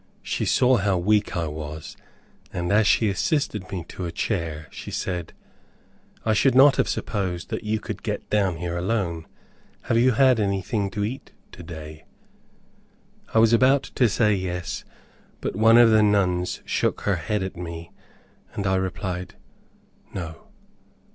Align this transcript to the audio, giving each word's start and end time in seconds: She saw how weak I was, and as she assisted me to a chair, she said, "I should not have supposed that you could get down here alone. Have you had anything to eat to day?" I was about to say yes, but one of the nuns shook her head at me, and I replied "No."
She 0.23 0.45
saw 0.45 0.77
how 0.77 0.97
weak 0.97 1.37
I 1.37 1.45
was, 1.47 1.95
and 2.51 2.71
as 2.71 2.87
she 2.87 3.07
assisted 3.07 3.69
me 3.69 3.85
to 3.89 4.07
a 4.07 4.11
chair, 4.11 4.65
she 4.71 4.89
said, 4.89 5.31
"I 6.25 6.33
should 6.33 6.55
not 6.55 6.77
have 6.77 6.89
supposed 6.89 7.49
that 7.51 7.63
you 7.63 7.79
could 7.79 8.01
get 8.01 8.27
down 8.31 8.57
here 8.57 8.75
alone. 8.75 9.27
Have 9.83 9.99
you 9.99 10.13
had 10.13 10.39
anything 10.39 10.89
to 10.89 11.03
eat 11.03 11.33
to 11.51 11.61
day?" 11.61 12.05
I 13.31 13.37
was 13.37 13.53
about 13.53 13.83
to 13.93 14.09
say 14.09 14.33
yes, 14.33 14.83
but 15.39 15.55
one 15.55 15.77
of 15.77 15.91
the 15.91 16.01
nuns 16.01 16.61
shook 16.65 17.01
her 17.01 17.17
head 17.17 17.43
at 17.43 17.55
me, 17.55 17.91
and 18.55 18.65
I 18.65 18.77
replied 18.77 19.35
"No." 20.15 20.47